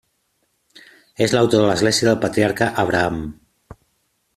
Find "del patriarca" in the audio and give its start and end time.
2.11-2.71